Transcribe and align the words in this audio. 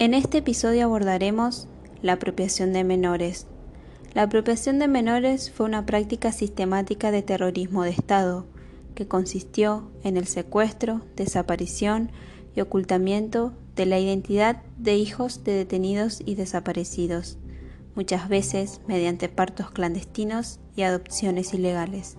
En 0.00 0.14
este 0.14 0.38
episodio 0.38 0.84
abordaremos 0.84 1.66
la 2.02 2.14
apropiación 2.14 2.72
de 2.72 2.84
menores. 2.84 3.46
La 4.14 4.22
apropiación 4.22 4.78
de 4.78 4.86
menores 4.86 5.50
fue 5.50 5.66
una 5.66 5.86
práctica 5.86 6.30
sistemática 6.30 7.10
de 7.10 7.22
terrorismo 7.22 7.82
de 7.82 7.90
Estado 7.90 8.46
que 8.94 9.08
consistió 9.08 9.90
en 10.04 10.16
el 10.16 10.28
secuestro, 10.28 11.02
desaparición 11.16 12.12
y 12.54 12.60
ocultamiento 12.60 13.52
de 13.74 13.86
la 13.86 13.98
identidad 13.98 14.62
de 14.76 14.96
hijos 14.96 15.42
de 15.42 15.52
detenidos 15.54 16.22
y 16.24 16.36
desaparecidos, 16.36 17.38
muchas 17.96 18.28
veces 18.28 18.80
mediante 18.86 19.28
partos 19.28 19.72
clandestinos 19.72 20.60
y 20.76 20.82
adopciones 20.82 21.54
ilegales 21.54 22.16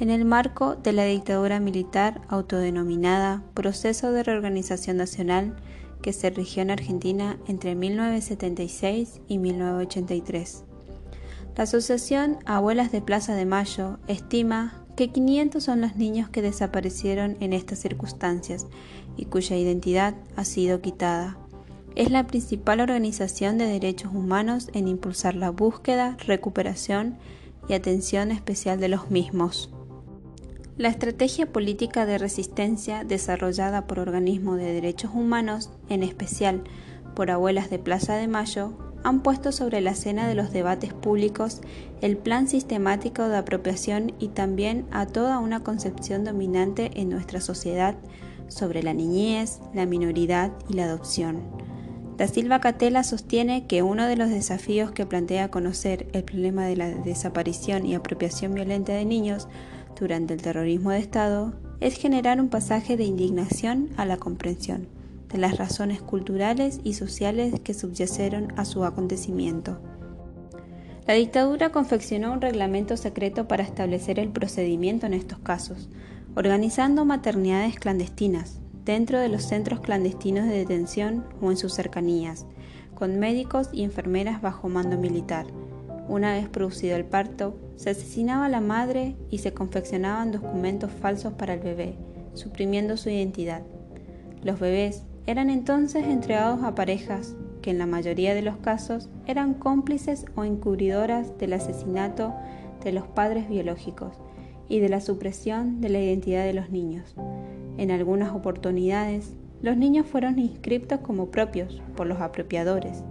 en 0.00 0.08
el 0.08 0.24
marco 0.24 0.76
de 0.76 0.94
la 0.94 1.04
dictadura 1.04 1.60
militar 1.60 2.22
autodenominada 2.28 3.42
Proceso 3.52 4.12
de 4.12 4.22
Reorganización 4.22 4.96
Nacional 4.96 5.56
que 6.02 6.12
se 6.12 6.30
rigió 6.30 6.62
en 6.62 6.70
Argentina 6.70 7.38
entre 7.46 7.74
1976 7.74 9.20
y 9.28 9.38
1983. 9.38 10.64
La 11.56 11.64
Asociación 11.64 12.38
Abuelas 12.46 12.90
de 12.90 13.02
Plaza 13.02 13.34
de 13.34 13.44
Mayo 13.44 13.98
estima 14.08 14.82
que 14.96 15.10
500 15.10 15.62
son 15.62 15.82
los 15.82 15.96
niños 15.96 16.30
que 16.30 16.42
desaparecieron 16.42 17.36
en 17.40 17.52
estas 17.52 17.80
circunstancias 17.80 18.66
y 19.16 19.26
cuya 19.26 19.56
identidad 19.56 20.14
ha 20.36 20.44
sido 20.44 20.80
quitada. 20.80 21.36
Es 21.96 22.10
la 22.10 22.26
principal 22.26 22.80
organización 22.80 23.58
de 23.58 23.66
derechos 23.66 24.12
humanos 24.14 24.70
en 24.72 24.88
impulsar 24.88 25.34
la 25.34 25.50
búsqueda, 25.50 26.16
recuperación 26.26 27.18
y 27.68 27.74
atención 27.74 28.30
especial 28.30 28.80
de 28.80 28.88
los 28.88 29.10
mismos. 29.10 29.70
La 30.80 30.88
estrategia 30.88 31.44
política 31.44 32.06
de 32.06 32.16
resistencia 32.16 33.04
desarrollada 33.04 33.86
por 33.86 33.98
organismos 33.98 34.56
de 34.56 34.72
derechos 34.72 35.10
humanos, 35.12 35.68
en 35.90 36.02
especial 36.02 36.64
por 37.14 37.30
abuelas 37.30 37.68
de 37.68 37.78
Plaza 37.78 38.14
de 38.16 38.28
Mayo, 38.28 38.72
han 39.04 39.22
puesto 39.22 39.52
sobre 39.52 39.82
la 39.82 39.90
escena 39.90 40.26
de 40.26 40.34
los 40.34 40.54
debates 40.54 40.94
públicos 40.94 41.60
el 42.00 42.16
plan 42.16 42.48
sistemático 42.48 43.28
de 43.28 43.36
apropiación 43.36 44.14
y 44.18 44.28
también 44.28 44.86
a 44.90 45.04
toda 45.04 45.38
una 45.38 45.62
concepción 45.62 46.24
dominante 46.24 46.92
en 46.94 47.10
nuestra 47.10 47.42
sociedad 47.42 47.96
sobre 48.48 48.82
la 48.82 48.94
niñez, 48.94 49.60
la 49.74 49.84
minoridad 49.84 50.50
y 50.70 50.72
la 50.72 50.84
adopción. 50.84 51.42
Da 52.16 52.26
Silva 52.26 52.60
Catela 52.60 53.04
sostiene 53.04 53.66
que 53.66 53.82
uno 53.82 54.06
de 54.06 54.16
los 54.16 54.30
desafíos 54.30 54.92
que 54.92 55.04
plantea 55.04 55.50
conocer 55.50 56.06
el 56.14 56.24
problema 56.24 56.64
de 56.64 56.76
la 56.76 56.88
desaparición 56.88 57.84
y 57.84 57.94
apropiación 57.94 58.54
violenta 58.54 58.94
de 58.94 59.04
niños 59.04 59.46
durante 59.98 60.34
el 60.34 60.42
terrorismo 60.42 60.90
de 60.90 60.98
Estado 60.98 61.54
es 61.80 61.96
generar 61.96 62.40
un 62.40 62.48
pasaje 62.48 62.96
de 62.96 63.04
indignación 63.04 63.90
a 63.96 64.04
la 64.04 64.16
comprensión 64.16 64.88
de 65.30 65.38
las 65.38 65.58
razones 65.58 66.02
culturales 66.02 66.80
y 66.82 66.94
sociales 66.94 67.60
que 67.60 67.74
subyacieron 67.74 68.52
a 68.56 68.64
su 68.64 68.84
acontecimiento. 68.84 69.80
La 71.06 71.14
dictadura 71.14 71.70
confeccionó 71.70 72.32
un 72.32 72.40
reglamento 72.40 72.96
secreto 72.96 73.48
para 73.48 73.62
establecer 73.62 74.18
el 74.18 74.30
procedimiento 74.30 75.06
en 75.06 75.14
estos 75.14 75.38
casos, 75.38 75.88
organizando 76.34 77.04
maternidades 77.04 77.78
clandestinas 77.78 78.60
dentro 78.84 79.18
de 79.18 79.28
los 79.28 79.42
centros 79.44 79.80
clandestinos 79.80 80.46
de 80.46 80.58
detención 80.58 81.24
o 81.40 81.50
en 81.50 81.56
sus 81.56 81.74
cercanías, 81.74 82.46
con 82.94 83.18
médicos 83.18 83.68
y 83.72 83.82
enfermeras 83.82 84.42
bajo 84.42 84.68
mando 84.68 84.98
militar, 84.98 85.46
una 86.10 86.32
vez 86.32 86.48
producido 86.48 86.96
el 86.96 87.04
parto, 87.04 87.56
se 87.76 87.90
asesinaba 87.90 88.46
a 88.46 88.48
la 88.48 88.60
madre 88.60 89.14
y 89.30 89.38
se 89.38 89.54
confeccionaban 89.54 90.32
documentos 90.32 90.90
falsos 90.90 91.34
para 91.34 91.54
el 91.54 91.60
bebé, 91.60 91.94
suprimiendo 92.34 92.96
su 92.96 93.10
identidad. 93.10 93.62
Los 94.42 94.58
bebés 94.58 95.04
eran 95.26 95.50
entonces 95.50 96.04
entregados 96.04 96.64
a 96.64 96.74
parejas 96.74 97.36
que 97.62 97.70
en 97.70 97.78
la 97.78 97.86
mayoría 97.86 98.34
de 98.34 98.42
los 98.42 98.56
casos 98.56 99.08
eran 99.26 99.54
cómplices 99.54 100.26
o 100.34 100.42
encubridoras 100.42 101.38
del 101.38 101.52
asesinato 101.52 102.34
de 102.82 102.90
los 102.90 103.06
padres 103.06 103.48
biológicos 103.48 104.16
y 104.68 104.80
de 104.80 104.88
la 104.88 105.00
supresión 105.00 105.80
de 105.80 105.90
la 105.90 106.00
identidad 106.00 106.44
de 106.44 106.54
los 106.54 106.70
niños. 106.70 107.14
En 107.78 107.92
algunas 107.92 108.34
oportunidades, 108.34 109.32
los 109.62 109.76
niños 109.76 110.06
fueron 110.06 110.40
inscriptos 110.40 111.00
como 111.00 111.30
propios 111.30 111.80
por 111.94 112.08
los 112.08 112.20
apropiadores 112.20 113.04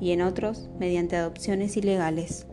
y 0.00 0.12
en 0.12 0.22
otros 0.22 0.68
mediante 0.78 1.16
adopciones 1.16 1.76
ilegales. 1.76 2.46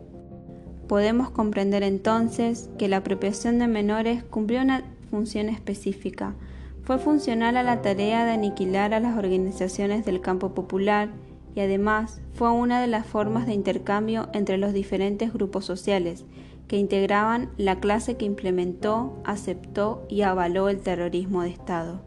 Podemos 0.88 1.30
comprender 1.30 1.84
entonces 1.84 2.70
que 2.78 2.88
la 2.88 2.98
apropiación 2.98 3.59
de 3.59 3.68
menores 3.68 4.24
cumplió 4.24 4.62
una 4.62 4.84
función 5.09 5.50
específica. 5.50 6.36
Fue 6.84 7.00
funcional 7.00 7.56
a 7.56 7.64
la 7.64 7.81
tarea 7.81 8.26
de 8.26 8.31
aniquilar 8.31 8.94
a 8.94 9.00
las 9.00 9.18
organizaciones 9.18 10.06
del 10.06 10.22
campo 10.22 10.54
popular 10.54 11.09
y 11.56 11.62
además 11.62 12.22
fue 12.34 12.52
una 12.52 12.81
de 12.81 12.88
las 12.88 13.06
formas 13.06 13.46
de 13.46 13.54
intercambio 13.54 14.30
entre 14.34 14.58
los 14.58 14.74
diferentes 14.74 15.31
grupos 15.31 15.66
sociales 15.66 16.25
que 16.68 16.78
integraban 16.78 17.50
la 17.58 17.80
clase 17.80 18.18
que 18.18 18.25
implementó, 18.25 19.22
aceptó 19.25 20.06
y 20.10 20.22
avaló 20.22 20.70
el 20.70 20.80
terrorismo 20.80 21.44
de 21.44 21.50
Estado. 21.50 22.02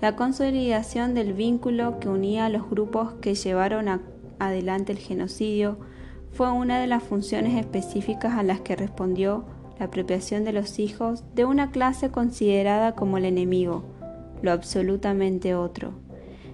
La 0.00 0.16
consolidación 0.16 1.14
del 1.14 1.32
vínculo 1.32 1.98
que 1.98 2.08
unía 2.08 2.46
a 2.46 2.50
los 2.50 2.68
grupos 2.68 3.14
que 3.14 3.34
llevaron 3.34 3.88
a 3.88 4.02
adelante 4.38 4.92
el 4.92 4.98
genocidio 4.98 5.78
fue 6.32 6.50
una 6.50 6.80
de 6.80 6.86
las 6.86 7.02
funciones 7.02 7.54
específicas 7.54 8.34
a 8.34 8.42
las 8.42 8.60
que 8.60 8.76
respondió 8.76 9.44
la 9.78 9.86
apropiación 9.86 10.44
de 10.44 10.52
los 10.52 10.78
hijos 10.78 11.24
de 11.34 11.44
una 11.44 11.70
clase 11.70 12.10
considerada 12.10 12.94
como 12.94 13.18
el 13.18 13.24
enemigo, 13.24 13.84
lo 14.42 14.52
absolutamente 14.52 15.54
otro, 15.54 15.92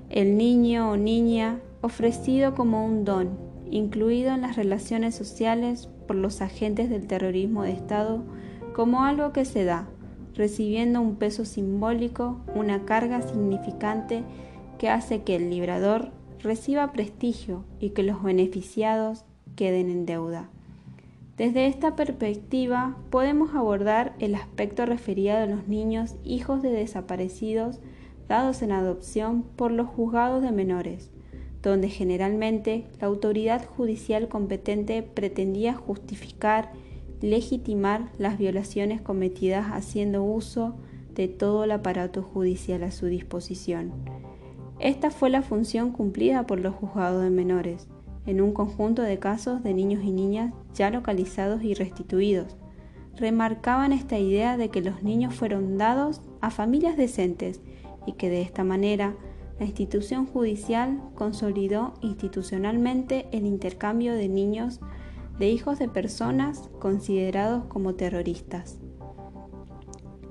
el 0.08 0.36
niño 0.36 0.90
o 0.90 0.96
niña 0.96 1.60
ofrecido 1.82 2.54
como 2.54 2.84
un 2.84 3.04
don, 3.04 3.38
incluido 3.70 4.34
en 4.34 4.42
las 4.42 4.56
relaciones 4.56 5.14
sociales 5.14 5.88
por 6.06 6.16
los 6.16 6.42
agentes 6.42 6.90
del 6.90 7.06
terrorismo 7.06 7.62
de 7.62 7.72
Estado 7.72 8.22
como 8.74 9.04
algo 9.04 9.32
que 9.32 9.44
se 9.44 9.64
da, 9.64 9.88
recibiendo 10.34 11.00
un 11.00 11.16
peso 11.16 11.44
simbólico, 11.44 12.40
una 12.54 12.84
carga 12.84 13.22
significante 13.22 14.24
que 14.78 14.88
hace 14.88 15.22
que 15.22 15.36
el 15.36 15.50
librador 15.50 16.10
reciba 16.42 16.92
prestigio 16.92 17.64
y 17.78 17.90
que 17.90 18.02
los 18.02 18.22
beneficiados 18.22 19.24
queden 19.56 19.90
en 19.90 20.06
deuda. 20.06 20.48
Desde 21.36 21.66
esta 21.66 21.96
perspectiva 21.96 22.96
podemos 23.08 23.54
abordar 23.54 24.14
el 24.18 24.34
aspecto 24.34 24.84
referido 24.84 25.38
a 25.38 25.46
los 25.46 25.68
niños 25.68 26.16
hijos 26.22 26.60
de 26.60 26.70
desaparecidos 26.70 27.80
dados 28.28 28.62
en 28.62 28.72
adopción 28.72 29.42
por 29.42 29.72
los 29.72 29.88
juzgados 29.88 30.42
de 30.42 30.52
menores, 30.52 31.10
donde 31.62 31.88
generalmente 31.88 32.86
la 33.00 33.06
autoridad 33.06 33.66
judicial 33.66 34.28
competente 34.28 35.02
pretendía 35.02 35.74
justificar, 35.74 36.72
legitimar 37.20 38.12
las 38.18 38.38
violaciones 38.38 39.00
cometidas 39.00 39.66
haciendo 39.72 40.22
uso 40.22 40.76
de 41.14 41.28
todo 41.28 41.64
el 41.64 41.70
aparato 41.72 42.22
judicial 42.22 42.84
a 42.84 42.90
su 42.90 43.06
disposición. 43.06 44.19
Esta 44.80 45.10
fue 45.10 45.28
la 45.28 45.42
función 45.42 45.92
cumplida 45.92 46.46
por 46.46 46.58
los 46.58 46.74
juzgados 46.74 47.22
de 47.22 47.28
menores, 47.28 47.86
en 48.24 48.40
un 48.40 48.54
conjunto 48.54 49.02
de 49.02 49.18
casos 49.18 49.62
de 49.62 49.74
niños 49.74 50.02
y 50.02 50.10
niñas 50.10 50.54
ya 50.72 50.90
localizados 50.90 51.62
y 51.62 51.74
restituidos. 51.74 52.56
Remarcaban 53.14 53.92
esta 53.92 54.18
idea 54.18 54.56
de 54.56 54.70
que 54.70 54.80
los 54.80 55.02
niños 55.02 55.34
fueron 55.34 55.76
dados 55.76 56.22
a 56.40 56.48
familias 56.48 56.96
decentes 56.96 57.60
y 58.06 58.12
que 58.12 58.30
de 58.30 58.40
esta 58.40 58.64
manera 58.64 59.14
la 59.58 59.66
institución 59.66 60.24
judicial 60.24 61.02
consolidó 61.14 61.92
institucionalmente 62.00 63.26
el 63.32 63.44
intercambio 63.44 64.14
de 64.14 64.28
niños 64.28 64.80
de 65.38 65.50
hijos 65.50 65.78
de 65.78 65.88
personas 65.88 66.70
considerados 66.78 67.66
como 67.66 67.96
terroristas. 67.96 68.78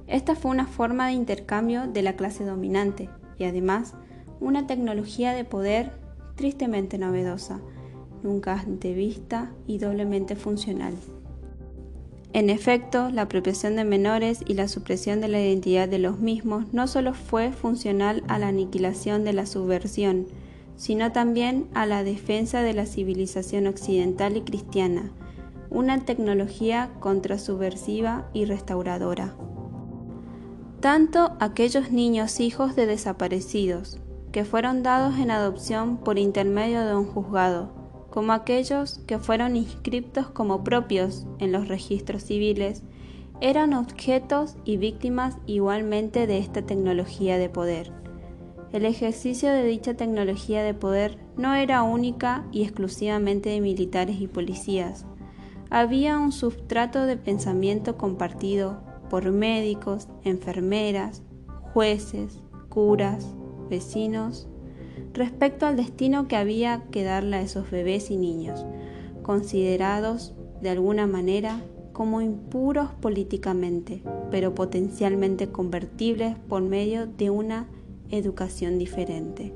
Esta 0.07 0.33
fue 0.33 0.49
una 0.49 0.65
forma 0.65 1.05
de 1.05 1.13
intercambio 1.13 1.85
de 1.85 2.01
la 2.01 2.15
clase 2.15 2.43
dominante 2.43 3.11
y 3.37 3.43
además 3.43 3.93
una 4.39 4.67
tecnología 4.67 5.33
de 5.33 5.45
poder 5.45 5.91
tristemente 6.35 6.97
novedosa, 6.97 7.59
nunca 8.23 8.59
antevista 8.59 9.51
y 9.67 9.77
doblemente 9.77 10.35
funcional. 10.35 10.93
En 12.31 12.49
efecto, 12.49 13.09
la 13.09 13.23
apropiación 13.23 13.75
de 13.75 13.83
menores 13.83 14.43
y 14.45 14.53
la 14.53 14.67
supresión 14.67 15.19
de 15.19 15.27
la 15.27 15.41
identidad 15.41 15.89
de 15.89 15.97
los 15.97 16.19
mismos 16.19 16.65
no 16.71 16.87
solo 16.87 17.13
fue 17.15 17.51
funcional 17.51 18.23
a 18.27 18.37
la 18.37 18.49
aniquilación 18.49 19.23
de 19.23 19.33
la 19.33 19.47
subversión, 19.47 20.27
sino 20.75 21.11
también 21.11 21.67
a 21.73 21.85
la 21.85 22.03
defensa 22.03 22.61
de 22.61 22.73
la 22.73 22.85
civilización 22.85 23.65
occidental 23.67 24.37
y 24.37 24.41
cristiana, 24.41 25.11
una 25.71 26.05
tecnología 26.05 26.91
contrasubversiva 26.99 28.29
y 28.33 28.45
restauradora. 28.45 29.35
Tanto 30.79 31.35
aquellos 31.39 31.91
niños 31.91 32.39
hijos 32.39 32.75
de 32.75 32.85
desaparecidos, 32.85 33.99
que 34.31 34.45
fueron 34.45 34.83
dados 34.83 35.17
en 35.17 35.31
adopción 35.31 35.97
por 35.97 36.19
intermedio 36.19 36.85
de 36.85 36.95
un 36.95 37.05
juzgado, 37.05 37.71
como 38.09 38.33
aquellos 38.33 38.99
que 39.07 39.19
fueron 39.19 39.55
inscriptos 39.55 40.29
como 40.29 40.63
propios 40.63 41.25
en 41.39 41.51
los 41.51 41.67
registros 41.67 42.23
civiles, 42.23 42.83
eran 43.41 43.73
objetos 43.73 44.57
y 44.65 44.77
víctimas 44.77 45.37
igualmente 45.45 46.27
de 46.27 46.39
esta 46.39 46.61
tecnología 46.63 47.37
de 47.37 47.49
poder. 47.49 47.91
El 48.71 48.85
ejercicio 48.85 49.49
de 49.49 49.63
dicha 49.63 49.95
tecnología 49.95 50.61
de 50.61 50.73
poder 50.73 51.17
no 51.37 51.55
era 51.55 51.81
única 51.81 52.45
y 52.51 52.63
exclusivamente 52.63 53.49
de 53.49 53.61
militares 53.61 54.19
y 54.19 54.27
policías. 54.27 55.05
Había 55.71 56.17
un 56.17 56.31
substrato 56.31 57.05
de 57.05 57.17
pensamiento 57.17 57.97
compartido 57.97 58.81
por 59.09 59.31
médicos, 59.31 60.07
enfermeras, 60.23 61.23
jueces, 61.73 62.41
curas, 62.69 63.33
vecinos, 63.69 64.47
respecto 65.13 65.65
al 65.65 65.75
destino 65.75 66.27
que 66.27 66.35
había 66.35 66.83
que 66.91 67.03
darle 67.03 67.37
a 67.37 67.41
esos 67.41 67.69
bebés 67.71 68.11
y 68.11 68.17
niños, 68.17 68.65
considerados 69.21 70.33
de 70.61 70.69
alguna 70.69 71.07
manera 71.07 71.61
como 71.93 72.21
impuros 72.21 72.91
políticamente, 73.01 74.01
pero 74.31 74.55
potencialmente 74.55 75.49
convertibles 75.49 76.35
por 76.47 76.61
medio 76.61 77.07
de 77.07 77.29
una 77.29 77.67
educación 78.09 78.77
diferente. 78.77 79.53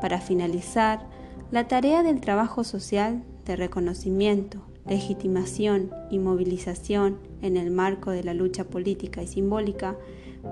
Para 0.00 0.20
finalizar, 0.20 1.08
la 1.50 1.68
tarea 1.68 2.02
del 2.02 2.20
trabajo 2.20 2.64
social 2.64 3.22
de 3.44 3.56
reconocimiento, 3.56 4.58
legitimación 4.86 5.90
y 6.10 6.18
movilización 6.18 7.18
en 7.42 7.56
el 7.56 7.70
marco 7.70 8.10
de 8.10 8.24
la 8.24 8.34
lucha 8.34 8.64
política 8.64 9.22
y 9.22 9.26
simbólica 9.26 9.96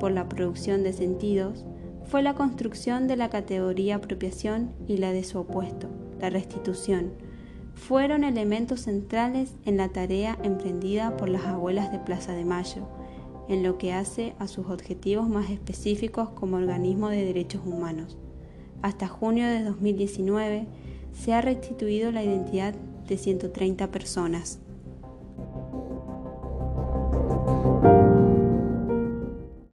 por 0.00 0.12
la 0.12 0.28
producción 0.28 0.82
de 0.82 0.92
sentidos 0.92 1.64
fue 2.12 2.20
la 2.20 2.34
construcción 2.34 3.08
de 3.08 3.16
la 3.16 3.30
categoría 3.30 3.96
apropiación 3.96 4.74
y 4.86 4.98
la 4.98 5.12
de 5.12 5.24
su 5.24 5.38
opuesto, 5.38 5.88
la 6.20 6.28
restitución. 6.28 7.14
Fueron 7.74 8.22
elementos 8.22 8.80
centrales 8.80 9.54
en 9.64 9.78
la 9.78 9.88
tarea 9.88 10.36
emprendida 10.42 11.16
por 11.16 11.30
las 11.30 11.46
abuelas 11.46 11.90
de 11.90 11.98
Plaza 11.98 12.34
de 12.34 12.44
Mayo, 12.44 12.86
en 13.48 13.62
lo 13.62 13.78
que 13.78 13.94
hace 13.94 14.34
a 14.38 14.46
sus 14.46 14.66
objetivos 14.66 15.26
más 15.26 15.48
específicos 15.48 16.28
como 16.28 16.58
organismo 16.58 17.08
de 17.08 17.24
derechos 17.24 17.62
humanos. 17.64 18.18
Hasta 18.82 19.08
junio 19.08 19.46
de 19.46 19.64
2019 19.64 20.66
se 21.14 21.32
ha 21.32 21.40
restituido 21.40 22.12
la 22.12 22.22
identidad 22.22 22.74
de 23.08 23.16
130 23.16 23.90
personas. 23.90 24.58